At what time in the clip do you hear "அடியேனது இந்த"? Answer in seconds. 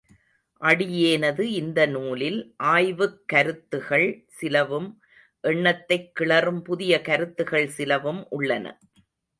0.61-1.85